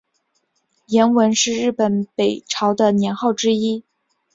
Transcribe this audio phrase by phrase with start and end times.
[0.87, 3.83] 延文是日本北朝的年号之一。